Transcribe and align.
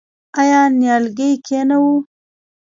آیا 0.39 0.61
نیالګی 0.79 1.29
کینوو؟ 1.45 1.95